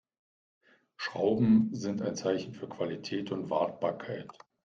Schrauben 0.97 1.75
sind 1.75 2.01
ein 2.01 2.15
Zeichen 2.15 2.55
für 2.55 2.67
Qualität 2.67 3.31
und 3.31 3.51
Wartbarkeit. 3.51 4.29